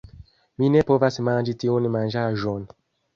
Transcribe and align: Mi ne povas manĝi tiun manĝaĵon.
Mi 0.61 0.69
ne 0.75 0.79
povas 0.91 1.19
manĝi 1.27 1.55
tiun 1.65 1.85
manĝaĵon. 1.97 2.65